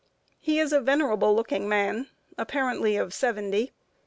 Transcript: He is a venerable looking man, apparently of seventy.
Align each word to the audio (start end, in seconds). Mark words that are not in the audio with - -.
He 0.39 0.57
is 0.59 0.73
a 0.73 0.81
venerable 0.81 1.35
looking 1.35 1.69
man, 1.69 2.07
apparently 2.35 2.97
of 2.97 3.13
seventy. 3.13 3.71